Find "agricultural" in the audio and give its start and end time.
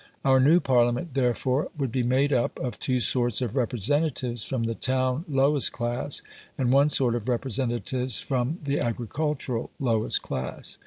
8.79-9.69